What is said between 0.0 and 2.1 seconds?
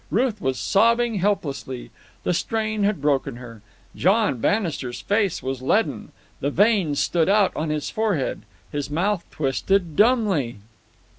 Ruth was sobbing helplessly.